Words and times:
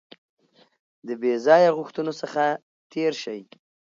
د 1.07 1.09
بې 1.21 1.33
ځایه 1.45 1.69
غوښتنو 1.77 2.13
څخه 2.21 2.43
تېر 2.91 3.11
شئ. 3.23 3.41